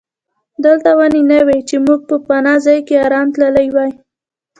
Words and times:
دلته 0.65 0.89
ونې 0.97 1.21
نه 1.31 1.39
وې 1.47 1.59
چې 1.69 1.75
موږ 1.85 1.99
په 2.09 2.15
پناه 2.27 2.59
ځای 2.65 2.79
کې 2.87 2.95
آرام 3.05 3.27
تللي 3.35 3.67
وای. 3.75 3.91